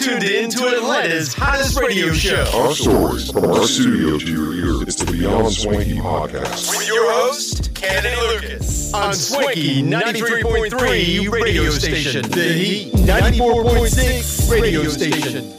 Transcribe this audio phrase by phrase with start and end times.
[0.00, 2.44] You are now tuned in to Atlanta's hottest radio show.
[2.54, 4.82] Our stories from our studio to your ear.
[4.82, 6.76] It's the Beyond Swanky podcast.
[6.76, 8.92] With your host, Kennedy Lucas.
[8.94, 12.22] On Swanky 93.3 radio station.
[12.30, 15.54] The Heat 94.6 radio station.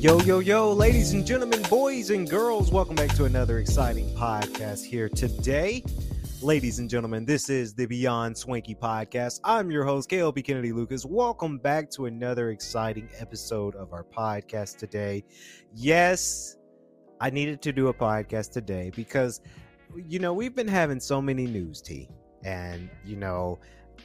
[0.00, 4.84] Yo, yo, yo, ladies and gentlemen, boys and girls, welcome back to another exciting podcast
[4.84, 5.82] here today.
[6.42, 9.40] Ladies and gentlemen, this is the Beyond Swanky podcast.
[9.44, 11.04] I'm your host, KLB Kennedy Lucas.
[11.04, 15.22] Welcome back to another exciting episode of our podcast today.
[15.74, 16.56] Yes,
[17.20, 19.42] I needed to do a podcast today because,
[20.08, 22.08] you know, we've been having so many news, T.
[22.42, 23.58] And, you know,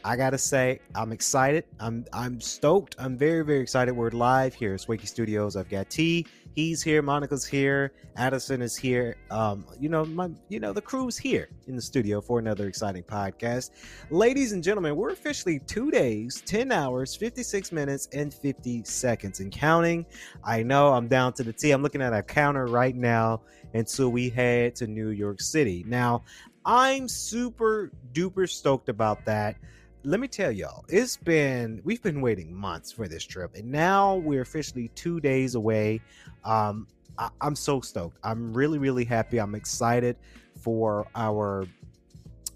[0.04, 1.63] I gotta say, I'm excited.
[1.79, 2.95] I'm I'm stoked.
[2.99, 3.93] I'm very very excited.
[3.95, 5.55] We're live here at Swanky Studios.
[5.55, 6.26] I've got T.
[6.55, 7.01] He's here.
[7.01, 7.91] Monica's here.
[8.15, 9.17] Addison is here.
[9.29, 13.03] Um, you know my you know the crew's here in the studio for another exciting
[13.03, 13.71] podcast.
[14.09, 19.41] Ladies and gentlemen, we're officially two days, ten hours, fifty six minutes, and fifty seconds,
[19.41, 20.05] and counting.
[20.45, 21.71] I know I'm down to the T.
[21.71, 23.41] I'm looking at a counter right now
[23.73, 25.83] until we head to New York City.
[25.85, 26.23] Now,
[26.65, 29.57] I'm super duper stoked about that
[30.05, 34.15] let me tell y'all, it's been we've been waiting months for this trip, and now
[34.15, 35.99] we're officially two days away.
[36.43, 38.17] Um, I, am so stoked.
[38.23, 39.39] I'm really, really happy.
[39.39, 40.15] I'm excited
[40.57, 41.67] for our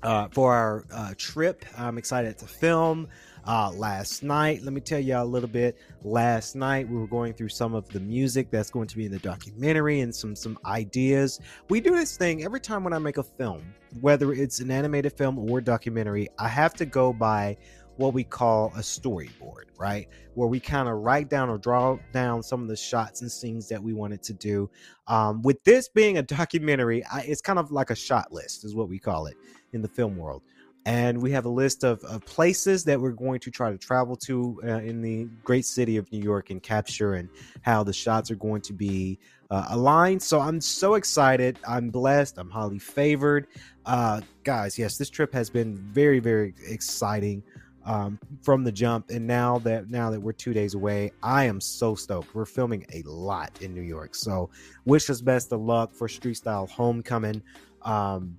[0.04, 1.66] uh, for our uh, trip.
[1.78, 3.08] I'm excited to film
[3.46, 4.64] uh, last night.
[4.64, 5.78] Let me tell you a little bit.
[6.04, 9.12] Last night we were going through some of the music that's going to be in
[9.12, 11.40] the documentary and some some ideas.
[11.70, 15.14] We do this thing every time when I make a film, whether it's an animated
[15.14, 16.28] film or documentary.
[16.38, 17.58] I have to go by
[17.98, 20.08] what we call a storyboard, right?
[20.34, 23.68] Where we kind of write down or draw down some of the shots and scenes
[23.68, 24.70] that we wanted to do.
[25.08, 28.74] Um, with this being a documentary, I, it's kind of like a shot list, is
[28.74, 29.36] what we call it
[29.74, 30.44] in the film world
[30.86, 34.16] and we have a list of, of, places that we're going to try to travel
[34.16, 37.30] to uh, in the great city of New York and capture and
[37.62, 39.20] how the shots are going to be
[39.52, 40.22] uh, aligned.
[40.22, 41.58] So I'm so excited.
[41.68, 42.38] I'm blessed.
[42.38, 43.48] I'm highly favored.
[43.86, 47.44] Uh, guys, yes, this trip has been very, very exciting
[47.86, 49.10] um, from the jump.
[49.10, 52.34] And now that now that we're two days away, I am so stoked.
[52.36, 54.16] We're filming a lot in New York.
[54.16, 54.50] So
[54.86, 57.42] wish us best of luck for Street Style Homecoming.
[57.82, 58.38] Um,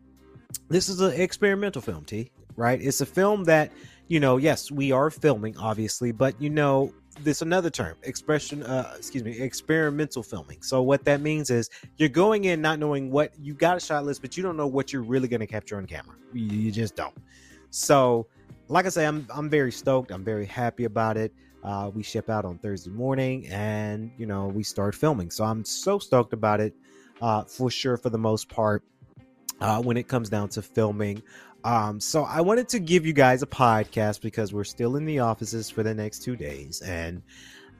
[0.69, 2.81] this is an experimental film, T, right?
[2.81, 3.73] It's a film that,
[4.09, 8.95] you know, yes, we are filming, obviously, but you know, there's another term, expression, uh,
[8.97, 10.63] excuse me, experimental filming.
[10.63, 14.05] So what that means is you're going in not knowing what you got a shot
[14.05, 16.17] list, but you don't know what you're really going to capture on camera.
[16.33, 17.15] You, you, just don't.
[17.71, 18.27] So,
[18.69, 20.11] like I say, I'm I'm very stoked.
[20.11, 21.33] I'm very happy about it.
[21.63, 25.31] Uh, we ship out on Thursday morning, and you know we start filming.
[25.31, 26.75] So I'm so stoked about it,
[27.21, 27.97] uh, for sure.
[27.97, 28.83] For the most part,
[29.61, 31.23] uh, when it comes down to filming.
[31.65, 35.19] Um, so I wanted to give you guys a podcast because we're still in the
[35.19, 37.23] offices for the next two days, and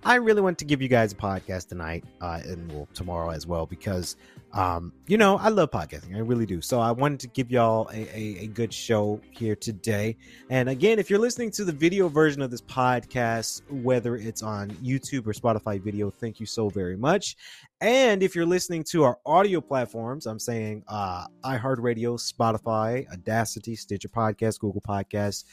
[0.03, 3.47] I really want to give you guys a podcast tonight uh, and well, tomorrow as
[3.47, 4.17] well because
[4.55, 6.63] um, you know I love podcasting, I really do.
[6.63, 10.17] So I wanted to give y'all a, a, a, good show here today.
[10.49, 14.71] And again, if you're listening to the video version of this podcast, whether it's on
[14.83, 17.37] YouTube or Spotify video, thank you so very much.
[17.83, 24.09] And if you're listening to our audio platforms, I'm saying uh, iHeartRadio, Spotify, Audacy, Stitcher
[24.09, 25.45] Podcast, Google Podcasts.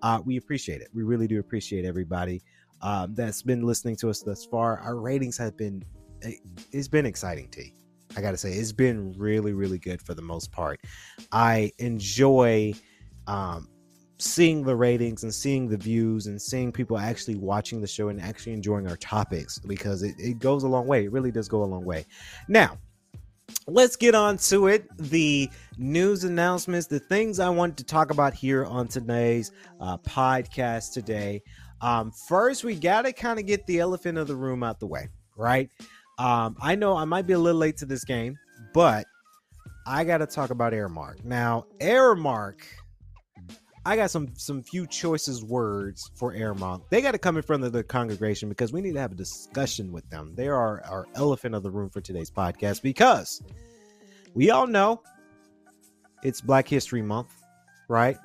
[0.00, 0.88] Uh, we appreciate it.
[0.94, 2.42] We really do appreciate everybody
[2.86, 4.78] um, that's been listening to us thus far.
[4.78, 5.82] Our ratings have been
[6.22, 6.34] eh,
[6.70, 7.74] it's been exciting, T.
[8.16, 10.80] I gotta say, it's been really, really good for the most part.
[11.32, 12.74] I enjoy
[13.26, 13.68] um,
[14.18, 18.22] seeing the ratings and seeing the views and seeing people actually watching the show and
[18.22, 21.06] actually enjoying our topics because it, it goes a long way.
[21.06, 22.06] It really does go a long way.
[22.46, 22.78] Now,
[23.66, 24.86] let's get on to it.
[24.96, 29.50] The news announcements, the things I want to talk about here on today's
[29.80, 31.42] uh, podcast today.
[31.80, 34.86] Um, first, we got to kind of get the elephant of the room out the
[34.86, 35.70] way, right?
[36.18, 38.38] Um, I know I might be a little late to this game,
[38.72, 39.06] but
[39.86, 41.24] I got to talk about Aramark.
[41.24, 42.62] Now, Aramark,
[43.84, 46.88] I got some some few choices words for Aramark.
[46.90, 49.16] They got to come in front of the congregation because we need to have a
[49.16, 50.32] discussion with them.
[50.34, 53.42] They are our elephant of the room for today's podcast because
[54.34, 55.02] we all know
[56.24, 57.32] it's Black History Month,
[57.88, 58.16] right?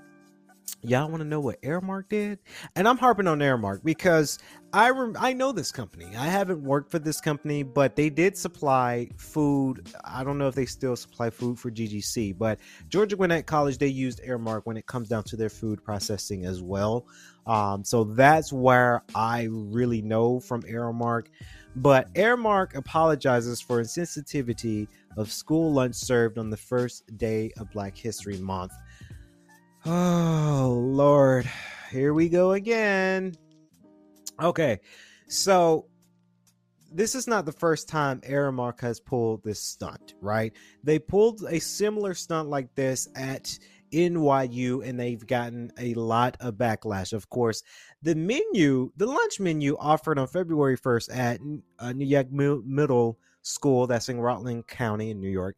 [0.83, 2.39] Y'all want to know what Aramark did?
[2.75, 4.39] And I'm harping on Aramark because
[4.73, 6.15] I rem- I know this company.
[6.15, 9.87] I haven't worked for this company, but they did supply food.
[10.03, 12.59] I don't know if they still supply food for GGC, but
[12.89, 16.63] Georgia Gwinnett College they used Aramark when it comes down to their food processing as
[16.63, 17.05] well.
[17.45, 21.27] Um, so that's where I really know from Aramark.
[21.75, 27.95] But Aramark apologizes for insensitivity of school lunch served on the first day of Black
[27.95, 28.73] History Month.
[29.83, 31.49] Oh Lord,
[31.89, 33.33] here we go again.
[34.39, 34.79] Okay,
[35.27, 35.87] so
[36.91, 40.53] this is not the first time Aramark has pulled this stunt, right?
[40.83, 43.57] They pulled a similar stunt like this at
[43.91, 47.11] NYU and they've gotten a lot of backlash.
[47.11, 47.63] Of course,
[48.03, 51.39] the menu, the lunch menu offered on February 1st at
[51.79, 55.55] uh, York Middle School, that's in Rutland County in New York,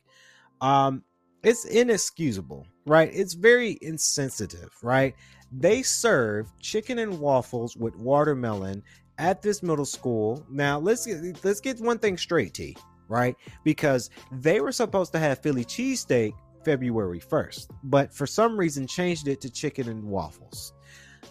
[0.61, 1.03] um,
[1.43, 3.09] it's inexcusable, right?
[3.13, 5.13] It's very insensitive, right?
[5.51, 8.83] They serve chicken and waffles with watermelon
[9.17, 10.45] at this middle school.
[10.49, 12.75] Now let's get let's get one thing straight, T,
[13.07, 13.35] right?
[13.63, 19.27] Because they were supposed to have Philly cheesesteak February 1st, but for some reason changed
[19.27, 20.73] it to chicken and waffles.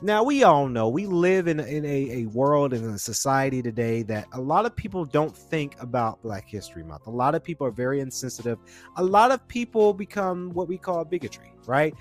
[0.03, 4.03] Now we all know we live in, in a, a world in a society today
[4.03, 7.07] that a lot of people don't think about Black History Month.
[7.07, 8.59] A lot of people are very insensitive.
[8.97, 11.95] A lot of people become what we call bigotry, right?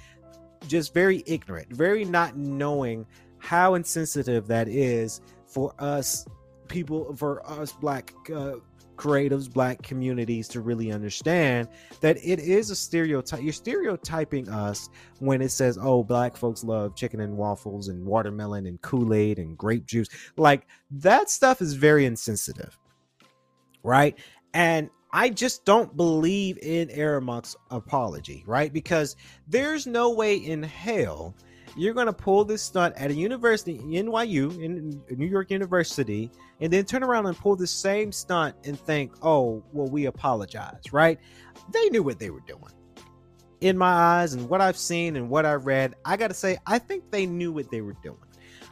[0.68, 3.06] Just very ignorant, very not knowing
[3.38, 6.26] how insensitive that is for us
[6.70, 8.54] people, for us black uh,
[9.02, 11.68] creatives, black communities to really understand
[12.02, 13.42] that it is a stereotype.
[13.42, 18.68] You're stereotyping us when it says, oh, black folks love chicken and waffles and watermelon
[18.68, 20.08] and Kool Aid and grape juice.
[20.38, 22.78] Like that stuff is very insensitive,
[23.82, 24.20] right?
[24.54, 28.72] And I just don't believe in Aramark's apology, right?
[28.72, 29.16] Because
[29.48, 31.36] there's no way in hell
[31.76, 36.72] you're going to pull this stunt at a university, NYU, in New York University, and
[36.72, 41.20] then turn around and pull the same stunt and think, oh, well, we apologize, right?
[41.72, 42.74] They knew what they were doing.
[43.62, 46.58] In my eyes, and what I've seen and what I read, I got to say,
[46.66, 48.18] I think they knew what they were doing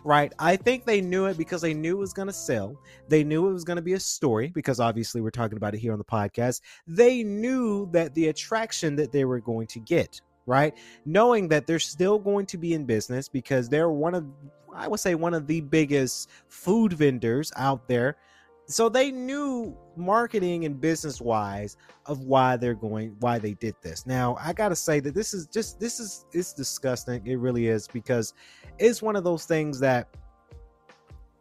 [0.04, 0.34] right?
[0.40, 2.80] I think they knew it because they knew it was going to sell.
[3.08, 5.80] They knew it was going to be a story because obviously we're talking about it
[5.80, 6.62] here on the podcast.
[6.88, 10.76] They knew that the attraction that they were going to get, right?
[11.06, 14.26] Knowing that they're still going to be in business because they're one of,
[14.74, 18.18] I would say, one of the biggest food vendors out there.
[18.66, 24.06] So they knew marketing and business wise of why they're going, why they did this.
[24.06, 27.26] Now, I got to say that this is just, this is, it's disgusting.
[27.26, 28.34] It really is because
[28.80, 30.08] it's one of those things that,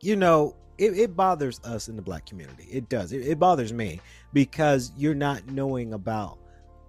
[0.01, 2.69] you know, it, it, bothers us in the black community.
[2.71, 3.13] It does.
[3.13, 4.01] It, it, bothers me
[4.33, 6.39] because you're not knowing about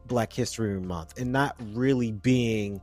[0.09, 2.81] Black History Month and not really being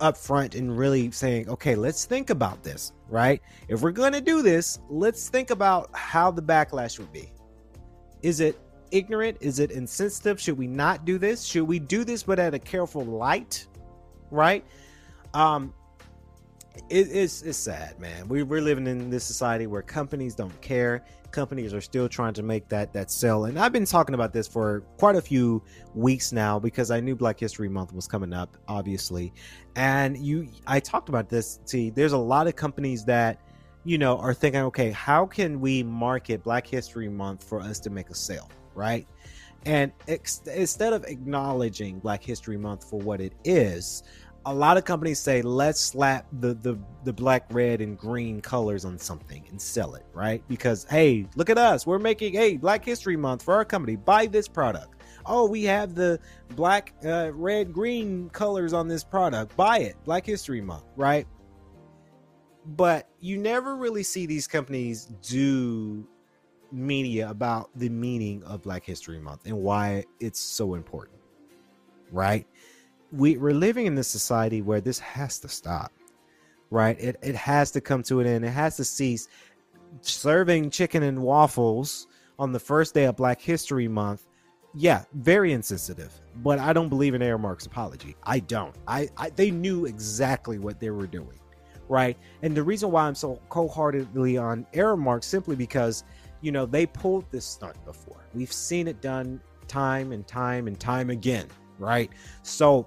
[0.00, 3.40] upfront and really saying, okay, let's think about this, right?
[3.68, 7.32] If we're going to do this, let's think about how the backlash would be.
[8.22, 8.58] Is it
[8.90, 9.38] ignorant?
[9.40, 10.40] Is it insensitive?
[10.40, 11.44] Should we not do this?
[11.44, 13.66] Should we do this but at a careful light?
[14.30, 14.64] Right?
[15.32, 15.72] Um,
[16.88, 18.28] it, it's it's sad, man.
[18.28, 21.04] We, we're living in this society where companies don't care.
[21.32, 23.44] Companies are still trying to make that that sell.
[23.44, 25.62] And I've been talking about this for quite a few
[25.94, 29.32] weeks now because I knew Black History Month was coming up, obviously.
[29.76, 31.60] And you, I talked about this.
[31.64, 33.40] See, there's a lot of companies that
[33.84, 37.90] you know are thinking, okay, how can we market Black History Month for us to
[37.90, 39.06] make a sale, right?
[39.66, 44.02] And ex- instead of acknowledging Black History Month for what it is,
[44.46, 48.84] a lot of companies say let's slap the, the the black red and green colors
[48.84, 50.42] on something and sell it right?
[50.48, 51.86] Because hey look at us.
[51.86, 53.96] We're making hey black history month for our company.
[53.96, 55.02] Buy this product.
[55.26, 56.18] Oh we have the
[56.56, 59.56] black uh, red green colors on this product.
[59.56, 59.96] Buy it.
[60.04, 61.26] Black history month right?
[62.76, 66.06] But you never really see these companies do
[66.72, 71.18] media about the meaning of black history month and why it's so important
[72.12, 72.46] right
[73.12, 75.92] we, we're living in this society where this has to stop,
[76.70, 76.98] right?
[77.00, 78.44] It, it has to come to an end.
[78.44, 79.28] It has to cease.
[80.02, 82.06] Serving chicken and waffles
[82.38, 84.26] on the first day of Black History Month,
[84.74, 86.12] yeah, very insensitive.
[86.36, 88.16] But I don't believe in Aramark's apology.
[88.22, 88.74] I don't.
[88.86, 91.40] I, I they knew exactly what they were doing,
[91.88, 92.16] right?
[92.42, 96.04] And the reason why I'm so cold-heartedly on Aramark simply because
[96.40, 98.24] you know they pulled this stunt before.
[98.32, 101.48] We've seen it done time and time and time again,
[101.78, 102.10] right?
[102.42, 102.86] So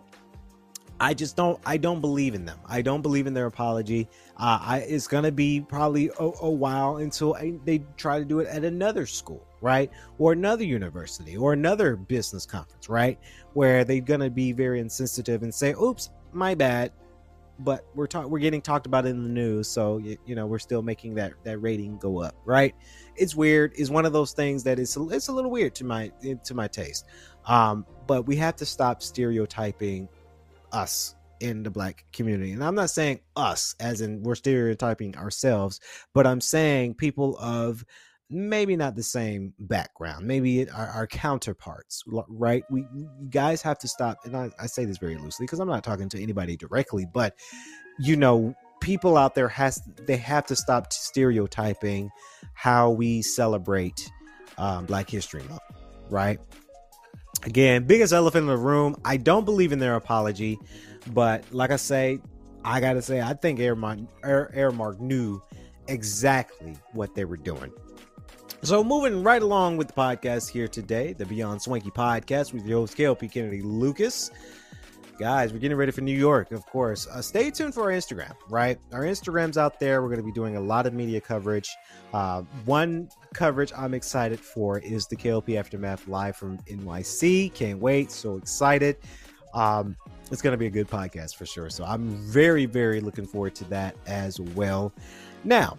[1.03, 2.57] I just don't I don't believe in them.
[2.65, 4.07] I don't believe in their apology.
[4.37, 8.39] Uh, I, it's gonna be probably a, a while until I, they try to do
[8.39, 13.19] it at another school, right, or another university, or another business conference, right,
[13.51, 16.93] where they're gonna be very insensitive and say, "Oops, my bad."
[17.59, 20.57] But we're talking, we're getting talked about in the news, so you, you know we're
[20.57, 22.73] still making that that rating go up, right?
[23.17, 23.73] It's weird.
[23.75, 26.13] It's one of those things that is it's a little weird to my
[26.45, 27.07] to my taste.
[27.45, 30.07] Um, but we have to stop stereotyping
[30.73, 32.51] us in the black community.
[32.51, 35.79] And I'm not saying us as in we're stereotyping ourselves,
[36.13, 37.85] but I'm saying people of
[38.29, 42.63] maybe not the same background, maybe our, our counterparts, right?
[42.69, 42.85] We
[43.29, 44.19] guys have to stop.
[44.25, 47.35] And I, I say this very loosely because I'm not talking to anybody directly, but
[47.99, 52.09] you know, people out there has they have to stop stereotyping
[52.53, 54.09] how we celebrate
[54.57, 55.61] um, Black History Month,
[56.09, 56.39] right?
[57.45, 58.95] Again, biggest elephant in the room.
[59.03, 60.59] I don't believe in their apology,
[61.13, 62.19] but like I say,
[62.63, 65.41] I gotta say, I think Aramark, Aramark knew
[65.87, 67.71] exactly what they were doing.
[68.61, 72.79] So, moving right along with the podcast here today, the Beyond Swanky podcast with your
[72.79, 74.31] host, KLP Kennedy Lucas.
[75.19, 77.05] Guys, we're getting ready for New York, of course.
[77.07, 78.79] Uh, stay tuned for our Instagram, right?
[78.91, 80.01] Our Instagram's out there.
[80.01, 81.69] We're going to be doing a lot of media coverage.
[82.13, 87.53] Uh, one coverage I'm excited for is the KLP Aftermath live from NYC.
[87.53, 88.11] Can't wait.
[88.11, 88.97] So excited.
[89.53, 89.95] Um,
[90.31, 91.69] it's going to be a good podcast for sure.
[91.69, 94.91] So I'm very, very looking forward to that as well.
[95.43, 95.77] Now,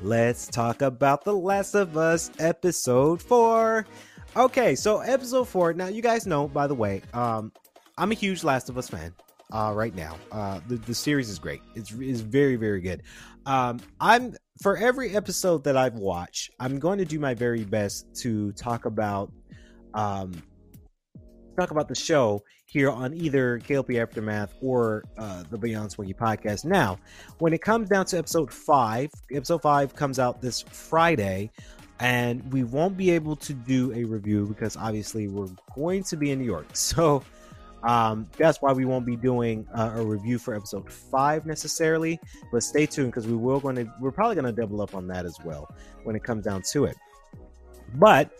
[0.00, 3.86] let's talk about The Last of Us episode four.
[4.34, 5.74] Okay, so episode four.
[5.74, 7.52] Now, you guys know, by the way, um,
[8.00, 9.12] I'm a huge Last of Us fan.
[9.52, 11.60] Uh, right now, uh, the the series is great.
[11.74, 13.02] It's very very good.
[13.44, 18.06] Um, I'm for every episode that I've watched, I'm going to do my very best
[18.22, 19.30] to talk about,
[19.92, 20.32] um,
[21.58, 26.64] talk about the show here on either KLP Aftermath or uh, the Beyond Swanky podcast.
[26.64, 26.98] Now,
[27.38, 31.50] when it comes down to episode five, episode five comes out this Friday,
[31.98, 36.30] and we won't be able to do a review because obviously we're going to be
[36.30, 36.66] in New York.
[36.74, 37.22] So
[37.82, 42.20] um, that's why we won't be doing uh, a review for episode five necessarily.
[42.52, 45.06] But stay tuned because we will going to we're probably going to double up on
[45.08, 46.96] that as well when it comes down to it.
[47.94, 48.30] But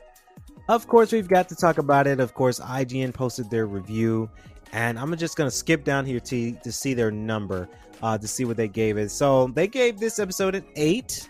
[0.69, 2.21] of course, we've got to talk about it.
[2.21, 4.31] Of course, IGN posted their review,
[4.73, 7.69] and I'm just gonna skip down here to to see their number,
[8.03, 9.11] uh, to see what they gave it.
[9.11, 11.29] So they gave this episode an eight,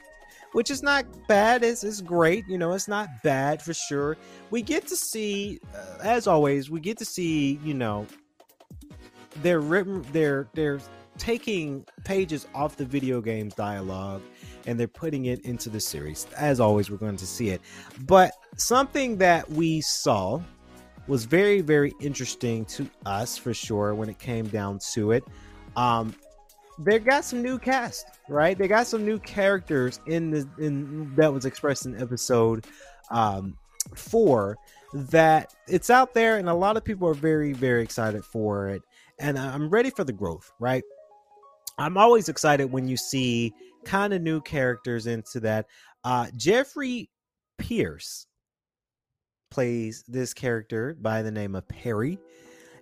[0.52, 1.62] which is not bad.
[1.62, 2.44] It's, it's great.
[2.48, 4.16] You know, it's not bad for sure.
[4.50, 7.58] We get to see, uh, as always, we get to see.
[7.64, 8.06] You know,
[9.42, 10.04] they're written.
[10.12, 10.80] They're they're
[11.18, 14.22] taking pages off the video games dialogue
[14.66, 16.26] and they're putting it into the series.
[16.36, 17.60] As always, we're going to see it.
[18.06, 20.40] But something that we saw
[21.06, 25.24] was very, very interesting to us for sure when it came down to it.
[25.76, 26.14] Um,
[26.84, 28.56] they got some new cast, right?
[28.56, 32.66] They got some new characters in the in that was expressed in episode
[33.10, 33.56] um,
[33.94, 34.56] four.
[34.92, 38.82] That it's out there, and a lot of people are very, very excited for it.
[39.20, 40.82] And I'm ready for the growth, right?
[41.78, 43.52] I'm always excited when you see
[43.84, 45.66] kind of new characters into that.
[46.02, 47.08] Uh, Jeffrey
[47.58, 48.26] Pierce
[49.50, 52.18] plays this character by the name of Perry.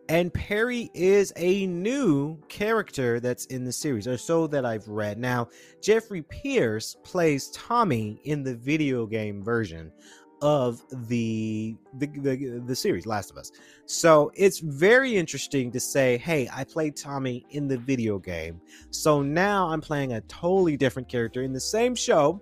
[0.09, 5.19] And Perry is a new character that's in the series, or so that I've read.
[5.19, 5.49] Now,
[5.83, 9.93] Jeffrey Pierce plays Tommy in the video game version
[10.41, 13.50] of the, the the the, series Last of Us.
[13.87, 18.61] So it's very interesting to say, hey, I played Tommy in the video game.
[18.91, 22.41] So now I'm playing a totally different character in the same show,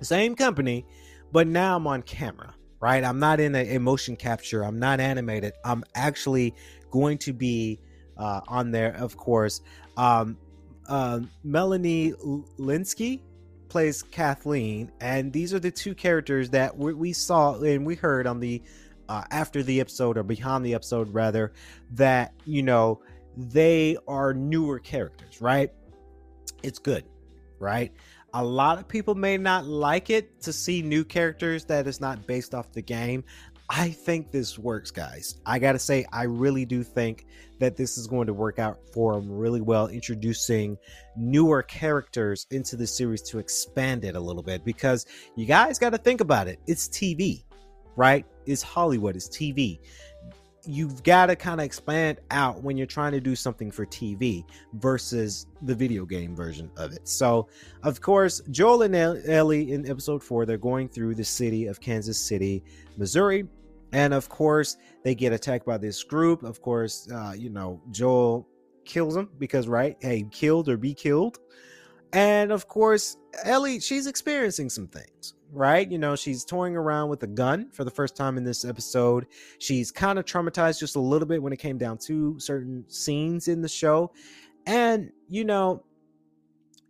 [0.00, 0.86] same company,
[1.32, 3.04] but now I'm on camera, right?
[3.04, 4.62] I'm not in a, a motion capture.
[4.64, 5.52] I'm not animated.
[5.64, 6.54] I'm actually
[6.90, 7.78] going to be
[8.16, 9.60] uh, on there, of course.
[9.96, 10.36] Um,
[10.88, 12.12] uh, Melanie
[12.58, 13.20] Lynskey
[13.68, 18.26] plays Kathleen, and these are the two characters that we, we saw and we heard
[18.26, 18.62] on the
[19.08, 21.52] uh, after the episode or behind the episode rather
[21.92, 23.00] that you know
[23.36, 25.70] they are newer characters, right?
[26.62, 27.04] It's good,
[27.58, 27.92] right?
[28.32, 32.26] A lot of people may not like it to see new characters that is not
[32.26, 33.24] based off the game.
[33.68, 35.40] I think this works, guys.
[35.46, 37.26] I got to say, I really do think
[37.60, 40.76] that this is going to work out for them really well, introducing
[41.16, 45.06] newer characters into the series to expand it a little bit because
[45.36, 46.58] you guys got to think about it.
[46.66, 47.44] It's TV,
[47.96, 48.26] right?
[48.46, 49.80] It's Hollywood, it's TV.
[50.66, 54.44] You've got to kind of expand out when you're trying to do something for TV
[54.74, 57.08] versus the video game version of it.
[57.08, 57.48] So,
[57.82, 62.18] of course, Joel and Ellie in episode four, they're going through the city of Kansas
[62.18, 62.62] City,
[62.96, 63.46] Missouri
[63.92, 66.42] and of course, they get attacked by this group.
[66.42, 68.46] Of course, uh, you know, Joel
[68.84, 69.96] kills him because, right?
[70.00, 71.38] Hey, killed or be killed.
[72.12, 75.90] And of course, Ellie, she's experiencing some things, right?
[75.90, 79.26] You know, she's toying around with a gun for the first time in this episode.
[79.58, 83.48] She's kind of traumatized just a little bit when it came down to certain scenes
[83.48, 84.12] in the show.
[84.66, 85.84] And, you know,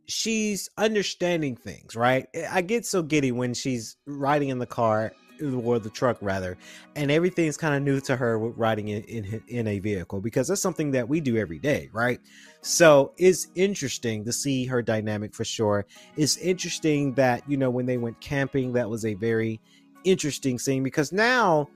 [0.06, 2.26] she's understanding things, right?
[2.50, 5.12] I get so giddy when she's riding in the car
[5.42, 6.56] or the truck rather,
[6.96, 10.48] and everything's kind of new to her with riding in, in in a vehicle because
[10.48, 12.20] that's something that we do every day, right?
[12.62, 15.86] So it's interesting to see her dynamic for sure.
[16.16, 19.60] It's interesting that you know when they went camping, that was a very
[20.04, 21.68] interesting scene because now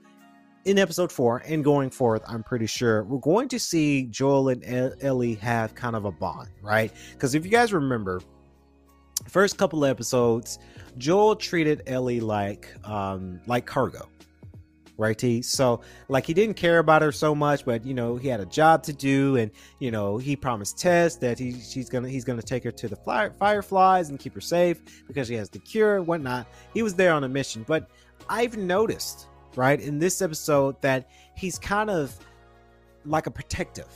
[0.65, 4.95] in episode four and going forth, I'm pretty sure we're going to see Joel and
[5.01, 6.91] Ellie have kind of a bond, right?
[7.13, 8.19] Because if you guys remember,
[9.27, 10.59] first couple episodes,
[10.97, 14.07] Joel treated Ellie like um like cargo.
[14.97, 15.41] Right, T.
[15.41, 18.45] So, like, he didn't care about her so much, but you know, he had a
[18.45, 22.41] job to do, and you know, he promised Tess that he she's gonna he's gonna
[22.41, 25.97] take her to the fly, fireflies and keep her safe because she has the cure,
[25.97, 26.47] and whatnot.
[26.73, 27.89] He was there on a mission, but
[28.29, 32.17] I've noticed, right, in this episode that he's kind of
[33.05, 33.89] like a protective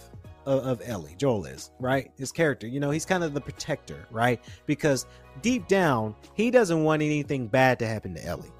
[0.49, 1.15] of, of Ellie.
[1.17, 2.11] Joel is right.
[2.17, 4.43] His character, you know, he's kind of the protector, right?
[4.65, 5.05] Because
[5.41, 8.51] deep down, he doesn't want anything bad to happen to Ellie.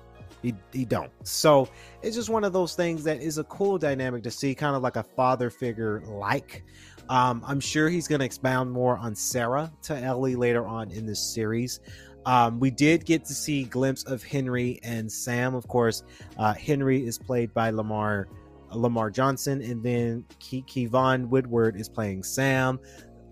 [0.41, 1.11] He, he don't.
[1.27, 1.67] So
[2.01, 4.81] it's just one of those things that is a cool dynamic to see, kind of
[4.81, 6.63] like a father figure like.
[7.09, 11.05] Um, I'm sure he's going to expound more on Sarah to Ellie later on in
[11.05, 11.79] this series.
[12.25, 15.55] Um, we did get to see glimpse of Henry and Sam.
[15.55, 16.03] Of course,
[16.37, 18.27] uh, Henry is played by Lamar
[18.71, 22.79] Lamar Johnson, and then Ke- Keivonn Woodard is playing Sam.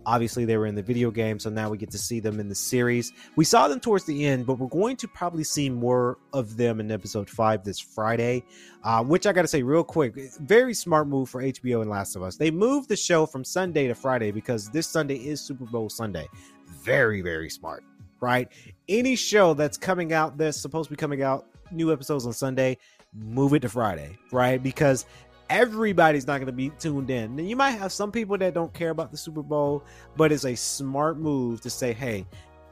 [0.07, 2.47] Obviously, they were in the video game, so now we get to see them in
[2.47, 3.11] the series.
[3.35, 6.79] We saw them towards the end, but we're going to probably see more of them
[6.79, 8.45] in episode five this Friday.
[8.85, 12.15] Uh, which I got to say, real quick, very smart move for HBO and Last
[12.15, 12.37] of Us.
[12.37, 16.29] They moved the show from Sunday to Friday because this Sunday is Super Bowl Sunday.
[16.67, 17.83] Very, very smart,
[18.21, 18.47] right?
[18.87, 22.77] Any show that's coming out that's supposed to be coming out new episodes on Sunday,
[23.13, 24.61] move it to Friday, right?
[24.61, 25.05] Because
[25.49, 27.39] everybody's not going to be tuned in.
[27.39, 29.83] And you might have some people that don't care about the Super Bowl,
[30.15, 32.25] but it's a smart move to say, hey,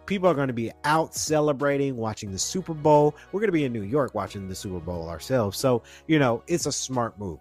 [0.05, 3.15] people are going to be out celebrating, watching the Super Bowl.
[3.31, 5.57] We're going to be in New York watching the Super Bowl ourselves.
[5.57, 7.39] So, you know, it's a smart move.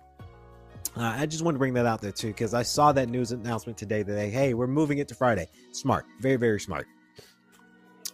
[0.96, 3.32] Uh, I just want to bring that out there too, because I saw that news
[3.32, 5.48] announcement today that they, hey, we're moving it to Friday.
[5.72, 6.86] Smart, very, very smart.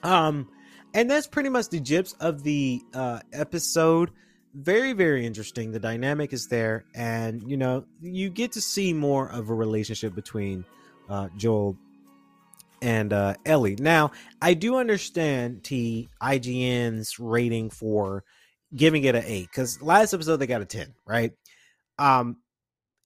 [0.02, 0.48] Um,
[0.94, 4.10] and that's pretty much the gist of the uh, episode
[4.54, 5.72] very very interesting.
[5.72, 10.14] The dynamic is there and you know you get to see more of a relationship
[10.14, 10.64] between
[11.08, 11.76] uh, joel
[12.82, 13.76] and uh, ellie.
[13.76, 14.10] Now
[14.40, 18.24] i do understand t ign's rating for
[18.74, 21.32] giving it an 8 because last episode they got a 10 right?
[21.98, 22.36] Um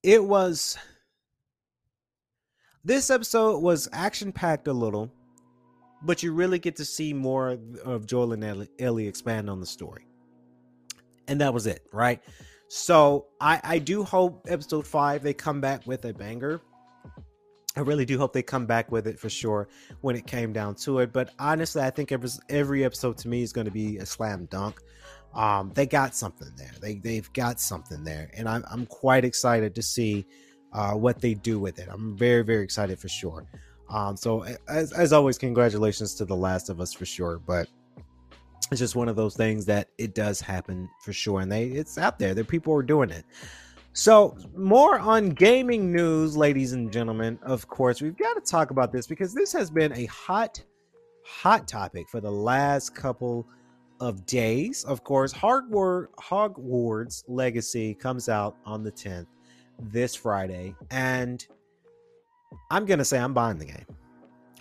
[0.02, 0.76] it was
[2.84, 5.10] this episode was action packed a little
[6.02, 9.66] but you really get to see more of joel and ellie, ellie expand on the
[9.66, 10.06] story
[11.28, 12.22] and that was it, right?
[12.68, 16.60] So I I do hope episode five they come back with a banger.
[17.76, 19.68] I really do hope they come back with it for sure
[20.00, 21.12] when it came down to it.
[21.12, 24.46] But honestly, I think every, every episode to me is going to be a slam
[24.46, 24.80] dunk.
[25.34, 26.70] Um, they got something there.
[26.80, 30.24] They they've got something there, and I'm I'm quite excited to see
[30.72, 31.88] uh, what they do with it.
[31.90, 33.44] I'm very very excited for sure.
[33.90, 37.40] Um, so as as always, congratulations to The Last of Us for sure.
[37.40, 37.68] But
[38.70, 41.98] it's just one of those things that it does happen for sure and they it's
[41.98, 43.24] out there there people are doing it.
[43.92, 47.38] So more on gaming news ladies and gentlemen.
[47.42, 50.62] Of course we've got to talk about this because this has been a hot
[51.24, 53.46] hot topic for the last couple
[54.00, 54.84] of days.
[54.84, 59.26] Of course hogwarts legacy comes out on the 10th
[59.78, 61.46] this friday and
[62.70, 63.86] i'm gonna say i'm buying the game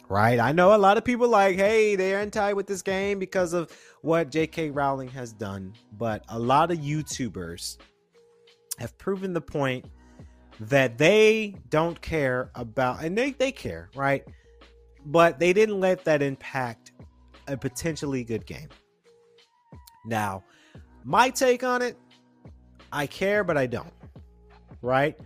[0.10, 0.39] right?
[0.39, 3.72] I know a lot of people like, hey, they're anti with this game because of
[4.02, 4.72] what J.K.
[4.72, 7.78] Rowling has done, but a lot of YouTubers
[8.80, 9.86] have proven the point
[10.60, 14.24] that they don't care about, and they they care, right?
[15.06, 16.92] But they didn't let that impact
[17.48, 18.70] a potentially good game.
[20.06, 20.44] Now,
[21.04, 21.98] my take on it,
[22.92, 23.94] I care, but I don't.
[24.82, 25.18] Right?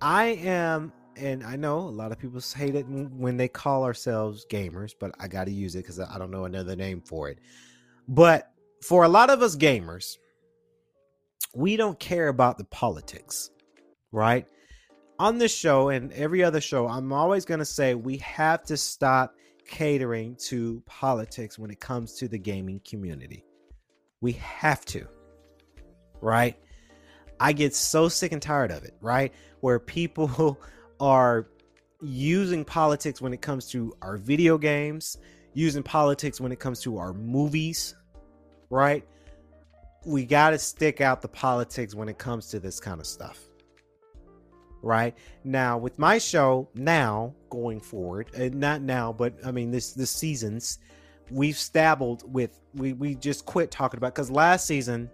[0.00, 4.46] I am and I know a lot of people hate it when they call ourselves
[4.50, 7.38] gamers, but I got to use it because I don't know another name for it.
[8.06, 8.50] But
[8.82, 10.16] for a lot of us gamers,
[11.54, 13.50] we don't care about the politics,
[14.12, 14.46] right?
[15.18, 18.76] On this show and every other show, I'm always going to say we have to
[18.76, 19.34] stop
[19.66, 23.44] catering to politics when it comes to the gaming community.
[24.20, 25.06] We have to,
[26.20, 26.56] right?
[27.40, 29.32] I get so sick and tired of it, right?
[29.60, 30.58] Where people
[31.00, 31.48] are
[32.00, 35.16] using politics when it comes to our video games,
[35.54, 37.94] using politics when it comes to our movies,
[38.70, 39.04] right?
[40.06, 43.40] We got to stick out the politics when it comes to this kind of stuff.
[44.80, 49.92] Right now, with my show now going forward, and not now, but I mean this
[49.92, 50.78] this seasons,
[51.32, 55.10] we've stabbled with we we just quit talking about because last season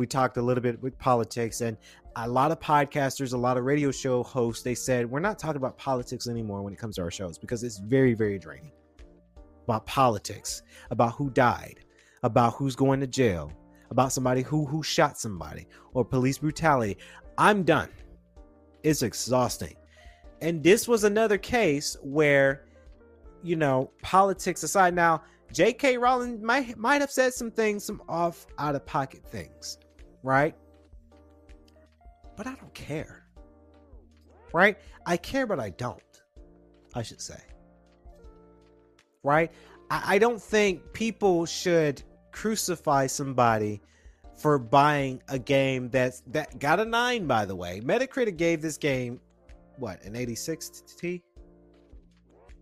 [0.00, 1.76] we talked a little bit with politics and
[2.16, 5.58] a lot of podcasters, a lot of radio show hosts, they said we're not talking
[5.58, 8.72] about politics anymore when it comes to our shows because it's very, very draining.
[9.64, 11.80] About politics, about who died,
[12.22, 13.52] about who's going to jail,
[13.90, 16.96] about somebody who who shot somebody or police brutality.
[17.36, 17.90] I'm done.
[18.82, 19.76] It's exhausting.
[20.40, 22.64] And this was another case where,
[23.42, 25.98] you know, politics aside, now J.K.
[25.98, 29.78] Rowling might might have said some things, some off out of pocket things,
[30.22, 30.54] right?
[32.36, 33.24] But I don't care.
[34.52, 34.78] Right?
[35.06, 36.02] I care, but I don't.
[36.94, 37.40] I should say.
[39.22, 39.52] Right?
[39.90, 42.02] I, I don't think people should
[42.32, 43.80] crucify somebody
[44.36, 47.80] for buying a game that's that got a nine, by the way.
[47.84, 49.20] Metacritic gave this game
[49.76, 51.22] what an 86 T?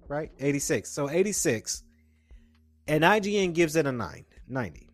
[0.09, 0.31] Right?
[0.39, 0.91] 86.
[0.91, 1.85] So 86.
[2.87, 4.88] And IGN gives it a 9, 90.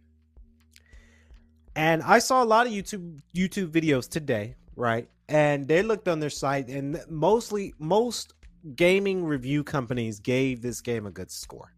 [1.77, 5.09] And I saw a lot of YouTube YouTube videos today, right?
[5.29, 8.35] And they looked on their site and mostly most
[8.77, 11.73] gaming review companies gave this game a good score.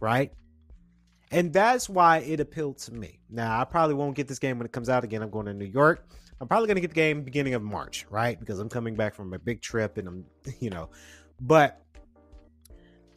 [0.00, 0.32] Right?
[1.30, 3.18] And that's why it appealed to me.
[3.28, 5.22] Now, I probably won't get this game when it comes out again.
[5.22, 6.06] I'm going to New York.
[6.40, 8.38] I'm probably going to get the game beginning of March, right?
[8.38, 10.24] Because I'm coming back from a big trip and I'm,
[10.60, 10.90] you know,
[11.40, 11.82] but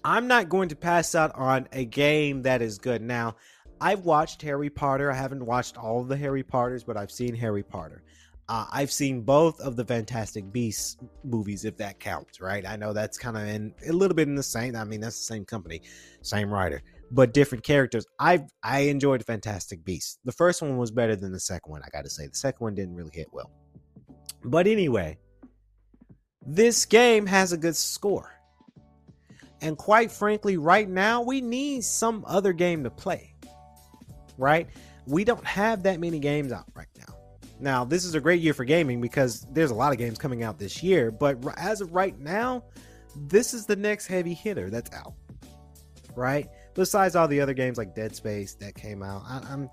[0.04, 3.02] I'm not going to pass out on a game that is good.
[3.02, 3.36] Now,
[3.82, 5.12] I've watched Harry Potter.
[5.12, 8.04] I haven't watched all of the Harry Potters, but I've seen Harry Potter.
[8.48, 12.65] Uh, I've seen both of the Fantastic Beasts movies, if that counts, right?
[12.65, 14.76] I know that's kind of in a little bit in the same.
[14.76, 15.84] I mean, that's the same company,
[16.22, 18.06] same writer but different characters.
[18.20, 20.20] I I enjoyed Fantastic Beasts.
[20.26, 21.82] The first one was better than the second one.
[21.84, 23.52] I got to say, the second one didn't really hit well.
[24.44, 25.18] But anyway,
[26.46, 28.32] this game has a good score,
[29.62, 33.29] and quite frankly, right now we need some other game to play.
[34.39, 34.67] Right?
[35.06, 37.15] We don't have that many games out right now.
[37.60, 40.43] Now, this is a great year for gaming because there's a lot of games coming
[40.43, 42.63] out this year, but as of right now,
[43.15, 45.13] this is the next heavy hitter that's out.
[46.15, 46.49] Right?
[46.80, 49.23] besides all the other games like Dead Space that came out.
[49.28, 49.69] I, I'm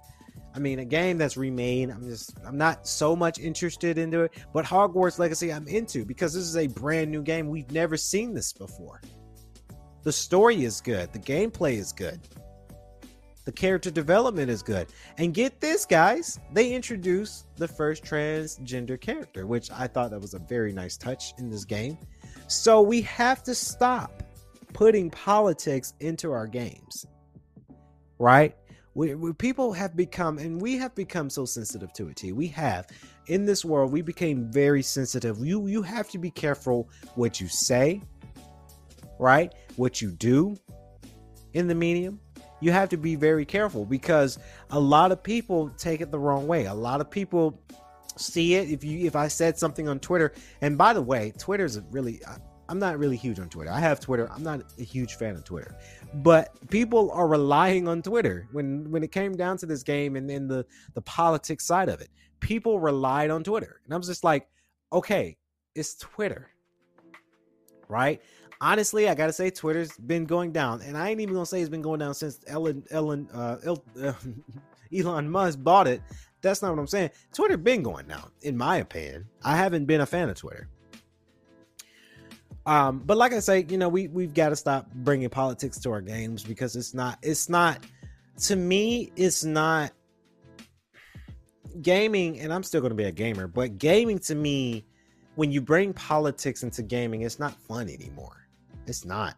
[0.55, 4.33] I mean, a game that's remade, I'm just, I'm not so much interested into it.
[4.55, 7.51] But Hogwarts Legacy, I'm into because this is a brand new game.
[7.51, 9.03] We've never seen this before.
[10.03, 12.21] The story is good, the gameplay is good,
[13.47, 14.89] the character development is good.
[15.17, 20.35] And get this, guys, they introduced the first transgender character, which I thought that was
[20.35, 21.97] a very nice touch in this game.
[22.49, 24.25] So we have to stop
[24.75, 27.07] putting politics into our games,
[28.19, 28.55] right?
[28.95, 32.17] We, we, people have become, and we have become so sensitive to it.
[32.17, 32.33] T.
[32.33, 32.89] We have
[33.29, 35.39] in this world, we became very sensitive.
[35.39, 38.03] You you have to be careful what you say,
[39.19, 39.55] right?
[39.77, 40.57] What you do
[41.53, 42.21] in the medium.
[42.61, 44.39] You have to be very careful because
[44.71, 46.67] a lot of people take it the wrong way.
[46.67, 47.61] A lot of people
[48.17, 50.33] see it if you if I said something on Twitter.
[50.61, 52.21] And by the way, Twitter is really
[52.69, 53.71] I'm not really huge on Twitter.
[53.71, 54.31] I have Twitter.
[54.33, 55.77] I'm not a huge fan of Twitter,
[56.15, 60.29] but people are relying on Twitter when when it came down to this game and
[60.29, 62.09] then the the politics side of it.
[62.41, 64.49] People relied on Twitter, and I was just like,
[64.93, 65.37] okay,
[65.75, 66.51] it's Twitter,
[67.89, 68.21] right?
[68.61, 71.69] Honestly, I gotta say, Twitter's been going down, and I ain't even gonna say it's
[71.69, 74.13] been going down since Ellen Ellen uh, El, uh,
[74.97, 76.01] Elon Musk bought it.
[76.43, 77.11] That's not what I'm saying.
[77.35, 79.27] Twitter been going down, in my opinion.
[79.43, 80.69] I haven't been a fan of Twitter.
[82.67, 85.91] Um, but like I say, you know, we we've got to stop bringing politics to
[85.93, 87.79] our games because it's not it's not
[88.43, 89.93] to me it's not
[91.81, 94.85] gaming and I'm still to be a gamer, but gaming to me
[95.37, 98.46] when you bring politics into gaming, it's not fun anymore.
[98.87, 99.37] It's not.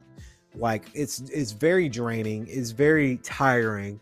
[0.55, 4.01] Like it's it's very draining, it's very tiring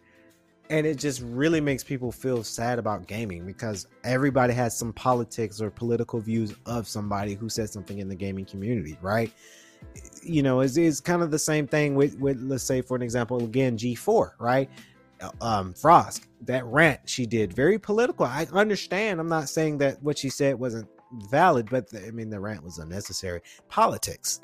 [0.71, 5.61] and it just really makes people feel sad about gaming because everybody has some politics
[5.61, 9.33] or political views of somebody who said something in the gaming community right?
[10.23, 13.03] You know it's, it's kind of the same thing with with let's say for an
[13.03, 14.71] example again g4 right?
[15.21, 18.27] Uh, um frost that rant she did very political.
[18.27, 20.89] I understand i'm not saying that what she said wasn't
[21.31, 23.41] valid but the, i mean the rant was unnecessary.
[23.69, 24.41] Politics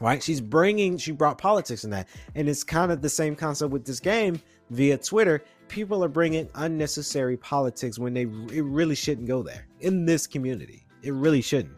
[0.00, 3.70] right she's bringing she brought politics in that and it's kind of the same concept
[3.72, 9.26] with this game via Twitter, people are bringing unnecessary politics when they it really shouldn't
[9.26, 10.86] go there in this community.
[11.02, 11.76] It really shouldn't.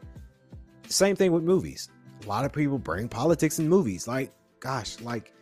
[0.89, 1.91] Same thing with movies.
[2.25, 4.09] A lot of people bring politics in movies.
[4.09, 5.35] Like, gosh, like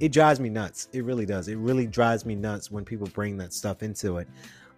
[0.00, 0.88] it drives me nuts.
[0.92, 1.48] It really does.
[1.48, 4.28] It really drives me nuts when people bring that stuff into it.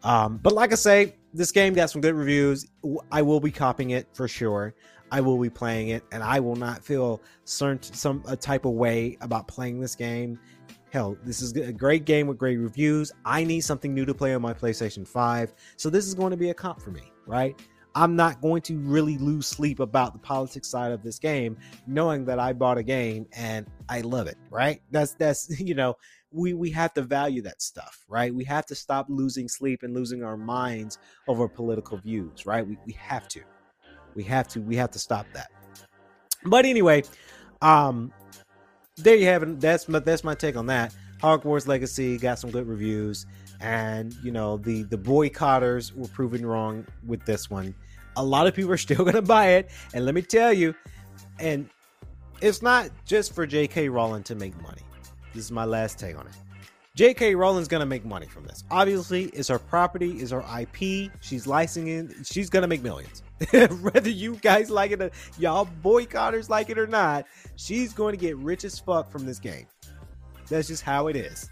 [0.02, 2.66] Um, but like I say, this game got some good reviews.
[3.10, 4.74] I will be copying it for sure.
[5.14, 8.72] I will be playing it, and I will not feel certain some a type of
[8.72, 10.40] way about playing this game
[10.90, 13.10] hell, this is a great game with great reviews.
[13.24, 15.52] I need something new to play on my PlayStation 5.
[15.76, 17.60] So this is going to be a comp for me, right?
[17.96, 21.56] I'm not going to really lose sleep about the politics side of this game,
[21.88, 24.82] knowing that I bought a game and I love it, right?
[24.92, 25.94] That's that's you know,
[26.30, 28.32] we we have to value that stuff, right?
[28.32, 32.64] We have to stop losing sleep and losing our minds over political views, right?
[32.64, 33.42] We we have to.
[34.14, 35.50] We have to we have to stop that.
[36.44, 37.04] But anyway,
[37.62, 38.12] um
[38.96, 39.60] there you have it.
[39.60, 40.94] That's my that's my take on that.
[41.20, 43.26] Hogwarts Legacy got some good reviews,
[43.60, 47.74] and you know the the boycotters were proven wrong with this one.
[48.16, 50.74] A lot of people are still gonna buy it, and let me tell you,
[51.38, 51.68] and
[52.40, 53.88] it's not just for J.K.
[53.88, 54.82] Rowling to make money.
[55.34, 56.34] This is my last take on it.
[56.96, 57.34] J.K.
[57.34, 58.62] Rowling's gonna make money from this.
[58.70, 61.10] Obviously, it's her property, is her IP.
[61.20, 62.14] She's licensing.
[62.22, 63.22] She's gonna make millions.
[63.50, 67.26] Whether you guys like it, or y'all boycotters like it or not,
[67.56, 69.66] she's going to get rich as fuck from this game.
[70.48, 71.50] That's just how it is.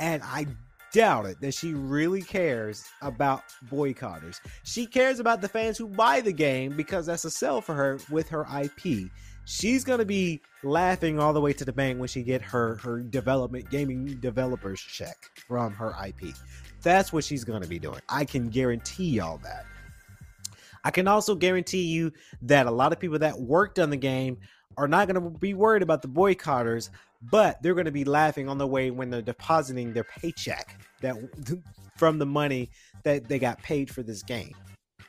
[0.00, 0.46] And I
[0.92, 4.40] doubt it that she really cares about boycotters.
[4.64, 7.98] She cares about the fans who buy the game because that's a sell for her
[8.10, 9.10] with her IP.
[9.44, 13.00] She's gonna be laughing all the way to the bank when she get her her
[13.00, 16.34] development gaming developers check from her IP.
[16.82, 18.00] That's what she's gonna be doing.
[18.08, 19.66] I can guarantee y'all that.
[20.84, 24.38] I can also guarantee you that a lot of people that worked on the game
[24.76, 26.90] are not to be worried about the boycotters,
[27.30, 31.16] but they're to be laughing on the way when they're depositing their paycheck that
[31.96, 32.70] from the money
[33.04, 34.54] that they got paid for this game.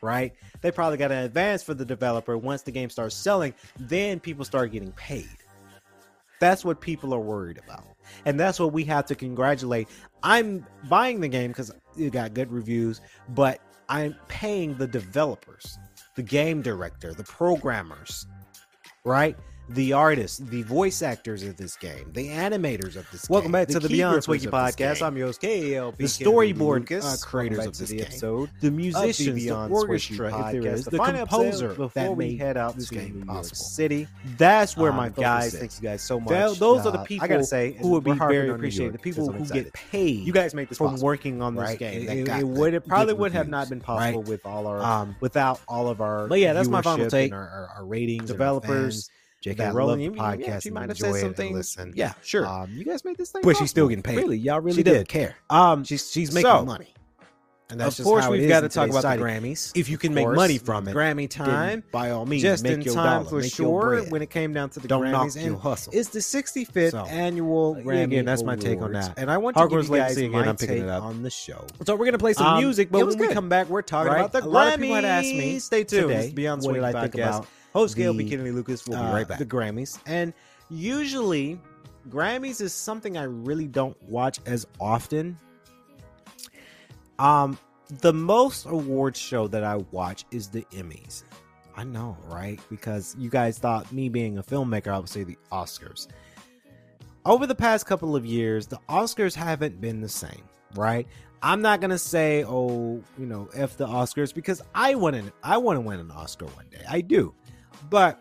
[0.03, 0.33] Right?
[0.61, 2.37] They probably got an advance for the developer.
[2.37, 5.37] Once the game starts selling, then people start getting paid.
[6.41, 7.85] That's what people are worried about.
[8.25, 9.87] And that's what we have to congratulate.
[10.21, 15.77] I'm buying the game because it got good reviews, but I'm paying the developers,
[16.15, 18.27] the game director, the programmers,
[19.05, 19.37] right?
[19.73, 23.51] The artists, the voice actors of this game, the animators of this Welcome game.
[23.51, 25.01] Welcome back the to the Beyond Swanky podcast.
[25.01, 25.97] I'm your host, KLP.
[25.97, 27.05] the storyboard Lucas.
[27.23, 28.49] uh, creators of this the game, episode.
[28.59, 30.83] the musicians, the Beyond Swanky orchestra, podcast.
[30.83, 33.55] The the composer before that we made head out this to game New possible.
[33.55, 34.07] City.
[34.37, 36.29] That's where Um, my guys, thank you guys so much.
[36.29, 38.93] Tho- those are the Uh, people I gotta say, who would be very appreciated.
[38.93, 41.05] The people who get paid You guys make this from possible.
[41.07, 41.79] working on this right?
[41.79, 42.07] game.
[42.09, 45.61] It- It, would- it probably would have not been possible with all our Um, without
[45.67, 47.31] all of our but yeah, that's my final take.
[47.31, 49.09] and our, our, our ratings, Developers,
[49.43, 49.57] J.K.
[49.57, 50.13] that Rowling, love the you-
[50.45, 51.55] yeah, podcast she and might have said some things.
[51.55, 51.93] listen.
[51.95, 52.47] Yeah, sure.
[52.47, 54.17] Um, you guys made this thing, but she's still getting paid.
[54.17, 55.07] Really, y'all really she did.
[55.07, 55.35] care.
[55.49, 56.87] Um, She's she's making So, money.
[57.69, 58.35] And of that's just course, how it.
[58.35, 59.23] Of course, we've got to talk about the.
[59.23, 59.71] Grammys.
[59.73, 62.73] If you can Of make money from it, Grammy time, by all means, just make
[62.73, 64.03] in your time dollar, for sure.
[64.09, 65.91] When it came down to the Don't knock Grammys, your and hustle.
[65.95, 68.03] it's the 65th So, annual Grammy.
[68.03, 69.17] again, that's my take on that.
[69.17, 71.03] And I want to Hogwarts give you guys again, my I'm picking take it up.
[71.03, 71.65] on the show.
[71.85, 74.19] So we're gonna play some Um, music, but when we come back, we're talking Right?
[74.19, 75.07] about the A lot of people had Grammys.
[75.07, 76.09] asked me Stay tuned.
[76.09, 77.27] today, is Beyond what did I think podcast.
[77.29, 78.29] about Host Gail B.
[78.29, 78.87] Kennedy Lucas.
[78.87, 79.39] We'll be uh, right back.
[79.39, 80.33] The Grammys, and
[80.69, 81.59] usually
[82.09, 85.37] Grammys is something I really don't watch as often.
[87.19, 87.57] Um,
[88.01, 91.23] the most awards show that I watch is the Emmys.
[91.75, 92.59] I know, right?
[92.69, 96.07] Because you guys thought me being a filmmaker, I would say the Oscars.
[97.25, 100.43] Over the past couple of years, the Oscars haven't been the same,
[100.75, 101.07] right?
[101.41, 105.57] I'm not gonna say, oh, you know, f the Oscars because I want to, I
[105.57, 106.83] want to win an Oscar one day.
[106.87, 107.33] I do,
[107.89, 108.19] but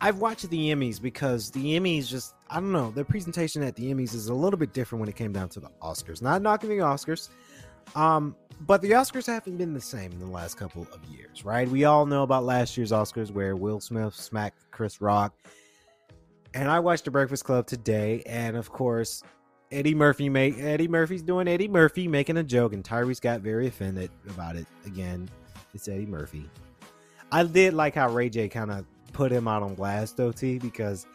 [0.00, 3.92] I've watched the Emmys because the Emmys just, I don't know, their presentation at the
[3.92, 6.20] Emmys is a little bit different when it came down to the Oscars.
[6.20, 7.28] Not knocking the Oscars,
[7.94, 11.68] um, but the Oscars haven't been the same in the last couple of years, right?
[11.68, 15.34] We all know about last year's Oscars where Will Smith smacked Chris Rock.
[16.54, 19.22] And I watched The Breakfast Club today, and of course,
[19.70, 23.68] Eddie Murphy make Eddie Murphy's doing Eddie Murphy making a joke, and Tyrese got very
[23.68, 24.66] offended about it.
[24.84, 25.30] Again,
[25.72, 26.50] it's Eddie Murphy.
[27.30, 30.58] I did like how Ray J kind of put him out on blast though, T,
[30.58, 31.06] because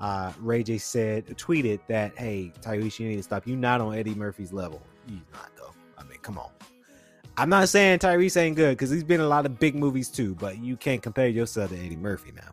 [0.00, 3.46] uh, Ray J said tweeted that, "Hey, Tyrese, you need to stop.
[3.46, 4.82] You're not on Eddie Murphy's level.
[5.08, 5.74] You not though.
[5.98, 6.50] I mean, come on."
[7.36, 10.08] I'm not saying Tyrese ain't good because he's been in a lot of big movies
[10.08, 12.50] too, but you can't compare yourself to Eddie Murphy now.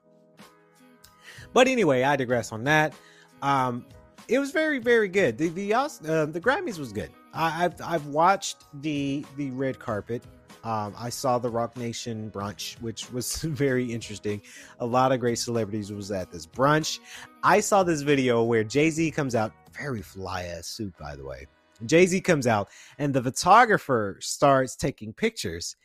[1.54, 2.94] But anyway, I digress on that.
[3.42, 3.86] Um,
[4.28, 5.38] it was very, very good.
[5.38, 5.88] The the uh,
[6.26, 7.12] the Grammys was good.
[7.34, 10.24] I, I've I've watched the the red carpet.
[10.64, 14.42] Um, I saw the Roc Nation brunch, which was very interesting.
[14.80, 17.00] A lot of great celebrities was at this brunch.
[17.44, 21.26] I saw this video where Jay Z comes out, very fly ass suit, by the
[21.26, 21.48] way.
[21.86, 22.70] Jay Z comes out,
[23.00, 25.76] and the photographer starts taking pictures,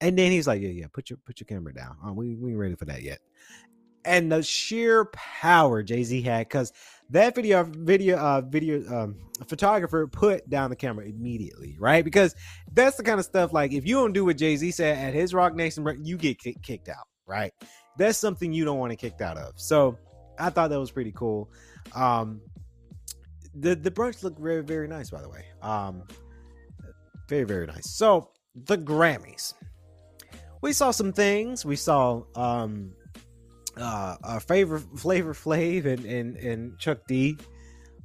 [0.00, 1.96] and then he's like, "Yeah, yeah, put your put your camera down.
[2.04, 3.20] Uh, we we ain't ready for that yet."
[4.04, 6.72] And the sheer power Jay Z had, because
[7.10, 12.04] that video video uh video um photographer put down the camera immediately, right?
[12.04, 12.34] Because
[12.72, 15.14] that's the kind of stuff like if you don't do what Jay Z said at
[15.14, 17.52] his Roc Nation, you get kicked out, right?
[17.98, 19.54] That's something you don't want to kicked out of.
[19.56, 19.98] So
[20.38, 21.50] I thought that was pretty cool.
[21.94, 22.40] Um,
[23.54, 25.44] the the brunch looked very very nice, by the way.
[25.62, 26.02] Um,
[27.28, 27.90] very very nice.
[27.90, 29.54] So the Grammys,
[30.62, 31.64] we saw some things.
[31.64, 32.92] We saw um
[33.76, 37.36] uh, uh favor Flavor Flav and and and Chuck D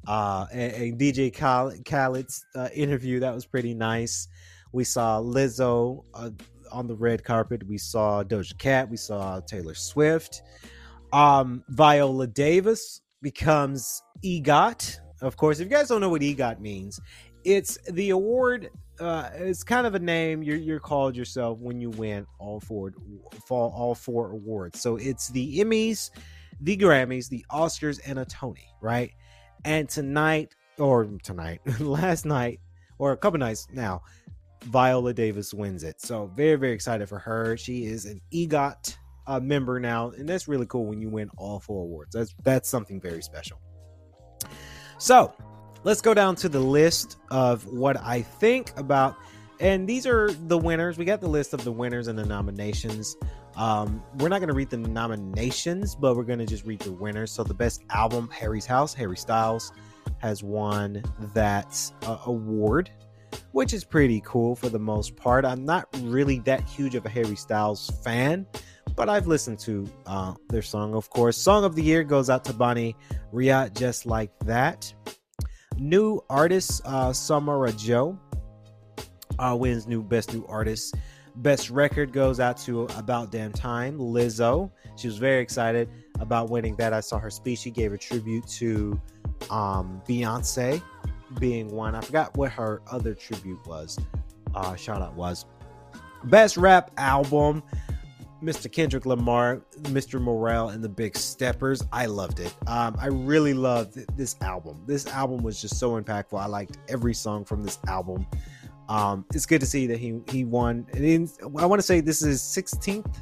[0.08, 3.20] uh, and, and DJ Khaled, Khaled's uh, interview.
[3.20, 4.28] That was pretty nice.
[4.72, 6.32] We saw Lizzo uh,
[6.72, 7.68] on the red carpet.
[7.68, 8.90] We saw Doja Cat.
[8.90, 10.42] We saw Taylor Swift.
[11.12, 14.98] Um, Viola Davis becomes EGOT.
[15.22, 17.00] Of course, if you guys don't know what EGOT means,
[17.44, 18.70] it's the award.
[19.00, 22.92] Uh, it's kind of a name you're, you're called yourself when you win all four
[23.48, 24.82] fall all four awards.
[24.82, 26.12] So it's the Emmys,
[26.62, 29.12] the Grammys, the Oscars, and a Tony, right?
[29.64, 32.60] And tonight, or tonight, last night,
[32.98, 34.02] or a couple nights now,
[34.66, 36.02] Viola Davis wins it.
[36.02, 37.56] So very, very excited for her.
[37.56, 38.98] She is an EGOT
[39.28, 42.14] uh, member now, and that's really cool when you win all four awards.
[42.14, 43.62] That's that's something very special.
[44.98, 45.34] So
[45.84, 49.16] let's go down to the list of what I think about,
[49.60, 50.98] and these are the winners.
[50.98, 53.16] We got the list of the winners and the nominations.
[53.56, 56.94] Um, we're not going to read the nominations, but we're going to just read the
[56.94, 57.32] winners.
[57.32, 59.74] So the best album, Harry's House, Harry Styles
[60.20, 62.90] has won that uh, award
[63.52, 65.46] which is pretty cool for the most part.
[65.46, 68.46] I'm not really that huge of a Harry Styles fan,
[68.96, 71.38] but I've listened to uh, their song, of course.
[71.38, 72.96] Song of the Year goes out to Bonnie
[73.34, 74.94] Raitt, just like that.
[75.80, 78.14] New artist, uh, Samara Joy,
[79.40, 80.96] uh, wins new best new artist.
[81.38, 84.72] Best record goes out to About Damn Time, Lizzo.
[84.98, 85.90] She was very excited
[86.20, 86.92] about winning that.
[86.92, 87.60] I saw her speech.
[87.60, 89.00] She gave a tribute to
[89.50, 90.82] um, Beyonce
[91.40, 91.96] being one.
[91.96, 93.98] I forgot what her other tribute was.
[94.54, 95.46] Uh, shout out was
[96.26, 97.64] best rap album.
[98.42, 98.72] Mr.
[98.72, 100.22] Kendrick Lamar, Mr.
[100.22, 101.84] Morale, and the Big Steppers.
[101.92, 102.56] I loved it.
[102.68, 104.82] Um, I really loved this album.
[104.86, 106.40] This album was just so impactful.
[106.40, 108.26] I liked every song from this album.
[108.88, 110.88] Um, it's good to see that he he won.
[110.96, 113.16] I want to say this is 16th.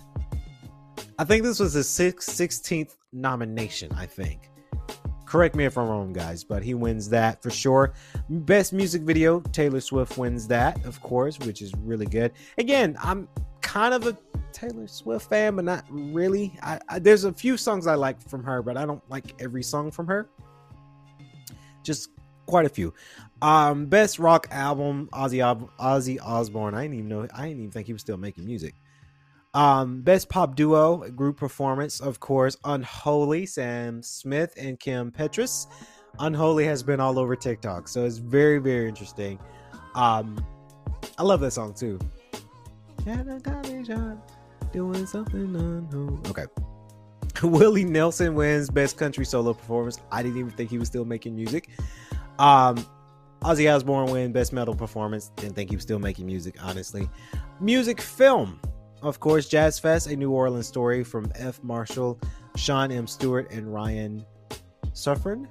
[1.20, 3.92] I think this was his 16th nomination.
[3.94, 4.50] I think.
[5.38, 7.94] Correct me if I'm wrong, guys, but he wins that for sure.
[8.28, 12.32] Best music video, Taylor Swift wins that, of course, which is really good.
[12.58, 13.28] Again, I'm
[13.62, 14.18] kind of a
[14.52, 16.58] Taylor Swift fan, but not really.
[16.64, 19.62] I, I, there's a few songs I like from her, but I don't like every
[19.62, 20.28] song from her.
[21.84, 22.10] Just
[22.48, 22.92] quite a few.
[23.44, 26.74] Um, best rock album, Ozzy Ozzy Osbourne.
[26.74, 27.28] I didn't even know.
[27.32, 28.74] I didn't even think he was still making music.
[29.54, 35.68] Um, best pop duo group performance, of course, Unholy, Sam Smith and Kim Petras.
[36.20, 39.40] Unholy has been all over TikTok, so it's very, very interesting.
[39.96, 40.44] Um,
[41.18, 42.00] I love that song too.
[44.74, 46.30] Doing something unholy.
[46.30, 46.46] Okay.
[47.44, 50.00] Willie Nelson wins best country solo performance.
[50.12, 51.70] I didn't even think he was still making music.
[52.40, 52.86] Um,
[53.42, 55.32] Ozzy Osbourne win best metal performance.
[55.36, 57.10] Didn't think he was still making music, honestly.
[57.60, 58.60] Music film
[59.02, 61.64] of course, Jazz Fest, a New Orleans story from F.
[61.64, 62.20] Marshall,
[62.56, 63.08] Sean M.
[63.08, 64.26] Stewart, and Ryan
[64.94, 65.48] Suffern.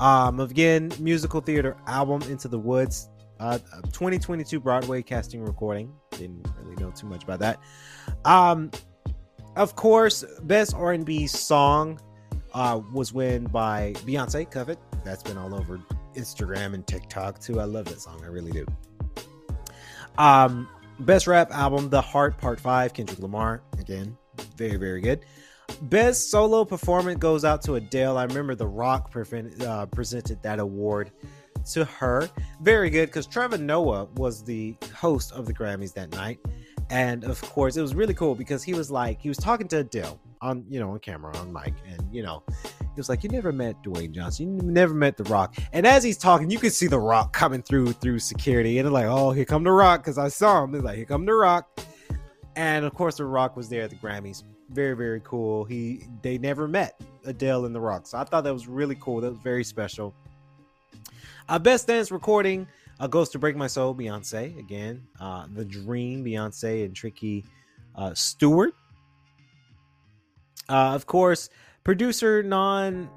[0.00, 3.08] Um, again, musical theater album Into the Woods,
[3.40, 3.58] uh,
[3.92, 5.92] 2022 Broadway casting recording.
[6.10, 7.60] Didn't really know too much about that.
[8.24, 8.70] Um,
[9.56, 11.98] of course, best R&B song
[12.52, 14.50] uh, was won by Beyonce.
[14.50, 14.68] Cuff
[15.04, 15.80] That's been all over
[16.14, 17.60] Instagram and TikTok too.
[17.60, 18.20] I love that song.
[18.22, 18.66] I really do.
[20.18, 20.68] Um,
[21.00, 23.62] Best rap album, The Heart Part 5, Kendrick Lamar.
[23.78, 24.16] Again,
[24.56, 25.24] very, very good.
[25.82, 28.16] Best solo performance goes out to Adele.
[28.16, 31.10] I remember The Rock uh, presented that award
[31.72, 32.30] to her.
[32.62, 36.38] Very good because Trevor Noah was the host of the Grammys that night.
[36.88, 39.78] And of course, it was really cool because he was like, he was talking to
[39.78, 41.74] Adele on, you know, on camera, on mic.
[41.88, 44.56] And, you know, he was like, "You never met Dwayne Johnson.
[44.56, 47.62] You never met The Rock." And as he's talking, you can see The Rock coming
[47.62, 50.74] through through security, and it's like, "Oh, here come The Rock," because I saw him.
[50.74, 51.80] It's like, "Here come The Rock,"
[52.56, 54.44] and of course, The Rock was there at the Grammys.
[54.70, 55.64] Very, very cool.
[55.64, 59.20] He they never met Adele and The Rock, so I thought that was really cool.
[59.20, 60.14] That was very special.
[61.48, 62.66] Uh, best dance recording
[62.98, 65.06] uh, goes to "Break My Soul," Beyonce again.
[65.20, 67.44] Uh, the Dream, Beyonce and Tricky
[67.94, 68.74] uh, Stewart.
[70.68, 71.50] Uh, of course,
[71.86, 73.08] Producer non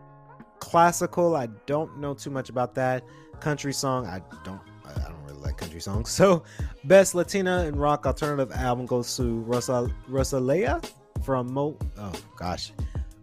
[0.59, 3.03] classical, I don't know too much about that.
[3.39, 6.11] Country song, I don't I don't really like country songs.
[6.19, 6.43] So,
[6.83, 10.87] best Latina and rock alternative album goes to Rosa Rosalía
[11.23, 11.79] from Mo.
[11.97, 12.71] Oh gosh,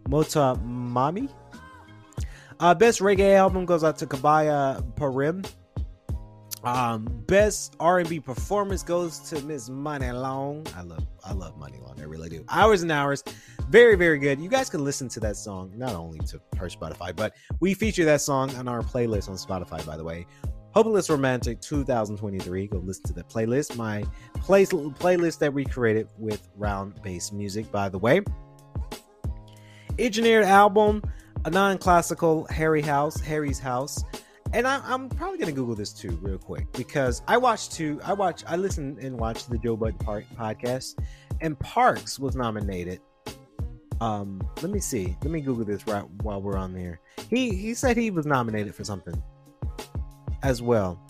[0.09, 1.29] Motomami.
[2.59, 5.49] Uh, best reggae album goes out to Kabaya Parim.
[6.63, 10.65] Um, best R&B performance goes to Miss Muni Long.
[10.75, 11.99] I love I love Muni Long.
[11.99, 12.43] I really do.
[12.49, 13.23] Hours and hours.
[13.69, 14.39] Very, very good.
[14.39, 18.05] You guys can listen to that song not only to her Spotify, but we feature
[18.05, 20.25] that song on our playlist on Spotify, by the way.
[20.73, 22.67] Hopeless Romantic 2023.
[22.67, 23.75] Go listen to the playlist.
[23.75, 24.03] My
[24.35, 28.21] place playlist that we created with round bass music, by the way.
[29.99, 31.01] Engineered album
[31.45, 34.03] a non-classical Harry House, Harry's House,
[34.53, 37.99] and I, I'm probably gonna Google this too, real quick, because I watched two.
[38.03, 40.95] I watch, I listen and watch the Joe Budden Park podcast,
[41.41, 43.01] and Parks was nominated.
[43.99, 45.17] Um, let me see.
[45.23, 46.99] Let me Google this right while we're on there.
[47.29, 49.21] He he said he was nominated for something
[50.43, 51.01] as well.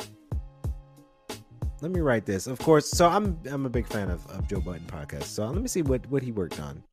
[1.81, 2.47] Let me write this.
[2.47, 5.23] Of course, so I'm I'm a big fan of, of Joe Budden podcast.
[5.23, 6.83] So let me see what what he worked on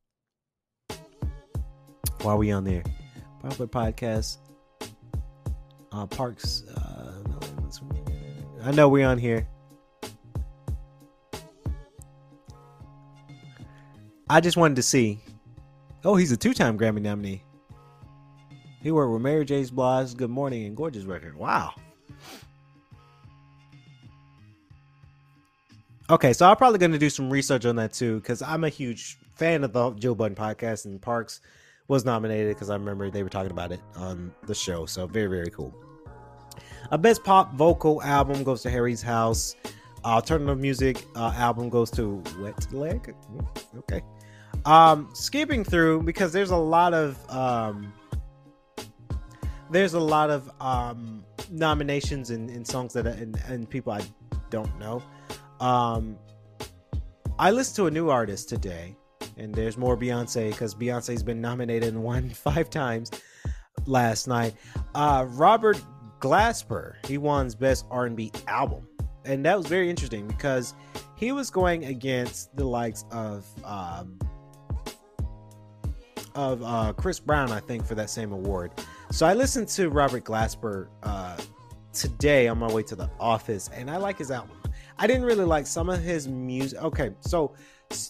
[2.21, 2.83] while we on there.
[3.41, 4.37] Popular podcast.
[5.95, 6.63] Uh, Parks.
[6.75, 7.13] Uh,
[8.63, 9.47] I know we're on here.
[14.29, 15.19] I just wanted to see.
[16.03, 17.43] Oh, he's a two-time Grammy nominee.
[18.83, 19.63] He worked with Mary J.
[19.71, 21.37] Blige, Good Morning, and Gorgeous record.
[21.37, 21.73] Wow.
[26.09, 28.69] Okay, so I'm probably going to do some research on that too, because I'm a
[28.69, 31.39] huge fan of the Joe Budden podcast, and Parks
[31.87, 34.85] was nominated because I remember they were talking about it on the show.
[34.85, 35.73] So very, very cool.
[36.91, 39.55] A best pop vocal album goes to Harry's House.
[40.03, 43.15] Alternative music uh, album goes to Wet Leg.
[43.77, 44.01] Okay.
[44.65, 47.91] Um, skipping through because there's a lot of um,
[49.71, 54.01] there's a lot of um, nominations and, and songs that and, and people I
[54.49, 55.01] don't know.
[55.59, 56.17] Um,
[57.37, 58.95] I listened to a new artist today,
[59.37, 63.11] and there's more Beyonce because Beyonce's been nominated and won five times
[63.85, 64.53] last night.
[64.93, 65.81] Uh, Robert
[66.19, 68.87] Glasper, he won Best R&B Album,
[69.25, 70.73] and that was very interesting because
[71.15, 74.17] he was going against the likes of um,
[76.35, 78.71] of uh, Chris Brown, I think, for that same award.
[79.11, 81.37] So I listened to Robert Glasper uh,
[81.93, 84.57] today on my way to the office, and I like his album.
[84.97, 86.81] I didn't really like some of his music.
[86.81, 87.53] Okay, so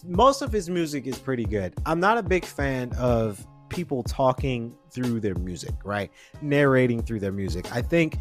[0.04, 1.74] most of his music is pretty good.
[1.86, 6.10] I'm not a big fan of people talking through their music, right?
[6.42, 7.72] Narrating through their music.
[7.74, 8.18] I think,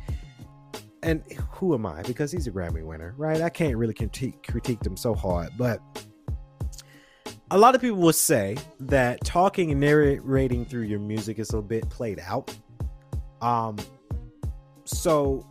[1.03, 2.01] and who am I?
[2.03, 3.41] Because he's a Grammy winner, right?
[3.41, 5.79] I can't really critique critique them so hard, but
[7.51, 11.61] a lot of people will say that talking and narrating through your music is a
[11.61, 12.55] bit played out.
[13.41, 13.77] Um,
[14.85, 15.45] so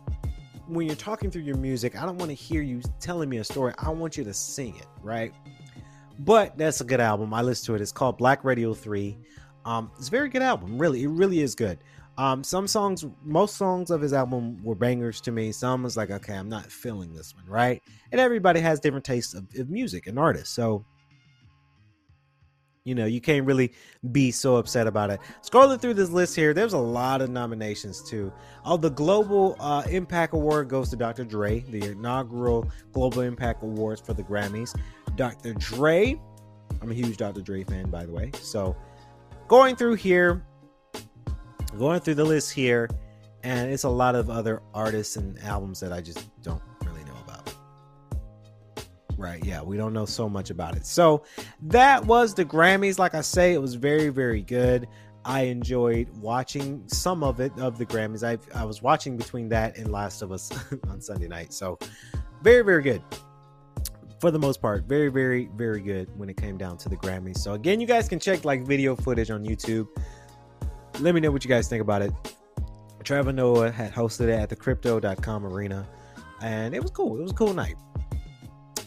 [0.67, 3.43] when you're talking through your music, I don't want to hear you telling me a
[3.43, 3.73] story.
[3.77, 5.33] I want you to sing it, right?
[6.19, 7.33] But that's a good album.
[7.33, 7.81] I listened to it.
[7.81, 9.17] It's called Black Radio 3.
[9.65, 10.77] Um, it's a very good album.
[10.77, 11.79] Really, it really is good.
[12.17, 15.51] Um, some songs, most songs of his album were bangers to me.
[15.51, 17.81] Some was like, okay, I'm not feeling this one, right?
[18.11, 20.55] And everybody has different tastes of, of music and artists.
[20.55, 20.85] So
[22.85, 23.73] you know, you can't really
[24.11, 25.19] be so upset about it.
[25.41, 28.31] Scrolling through this list here, there's a lot of nominations too.
[28.63, 31.25] Oh, the Global uh, Impact Award goes to Dr.
[31.25, 34.79] Dre, the inaugural Global Impact Awards for the Grammys.
[35.15, 35.55] Dr.
[35.55, 36.19] Dre,
[36.79, 37.41] I'm a huge Dr.
[37.41, 38.29] Dre fan, by the way.
[38.39, 38.75] So,
[39.47, 40.43] going through here,
[41.77, 42.89] going through the list here,
[43.43, 47.17] and it's a lot of other artists and albums that I just don't really know
[47.23, 47.53] about.
[49.17, 50.85] Right, yeah, we don't know so much about it.
[50.85, 51.23] So
[51.63, 52.97] that was the Grammys.
[52.99, 54.87] Like I say, it was very, very good.
[55.23, 58.23] I enjoyed watching some of it of the Grammys.
[58.23, 60.51] I I was watching between that and Last of Us
[60.87, 61.53] on Sunday night.
[61.53, 61.79] So
[62.43, 63.01] very, very good.
[64.25, 67.37] For the most part, very, very, very good when it came down to the Grammys.
[67.37, 69.87] So again, you guys can check like video footage on YouTube.
[70.99, 72.11] Let me know what you guys think about it.
[73.03, 75.87] Trevor Noah had hosted it at the crypto.com arena.
[76.41, 77.19] And it was cool.
[77.19, 77.75] It was a cool night.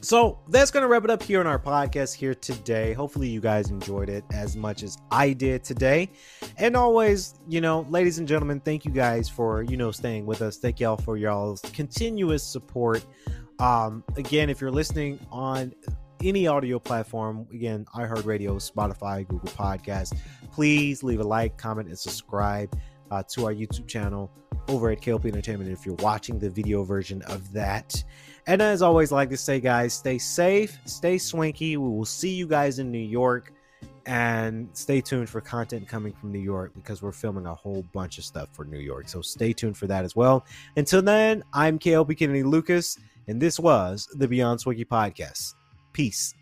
[0.01, 2.93] So that's going to wrap it up here on our podcast here today.
[2.93, 6.11] Hopefully, you guys enjoyed it as much as I did today.
[6.57, 10.43] And always, you know, ladies and gentlemen, thank you guys for, you know, staying with
[10.43, 10.57] us.
[10.57, 13.07] Thank y'all for y'all's continuous support.
[13.59, 15.73] Um, again, if you're listening on
[16.23, 20.17] any audio platform, again, iHeartRadio, Spotify, Google Podcasts,
[20.53, 22.77] please leave a like, comment, and subscribe
[23.11, 24.31] uh, to our YouTube channel
[24.69, 28.03] over at KLP Entertainment if you're watching the video version of that.
[28.47, 31.77] And as always, I like to say, guys, stay safe, stay swanky.
[31.77, 33.53] We will see you guys in New York.
[34.07, 38.17] And stay tuned for content coming from New York because we're filming a whole bunch
[38.17, 39.07] of stuff for New York.
[39.07, 40.47] So stay tuned for that as well.
[40.79, 42.97] Until then, I'm KLP Kennedy Lucas,
[43.29, 45.55] and this was the Beyond Swanky Podcast.
[45.93, 46.35] Peace.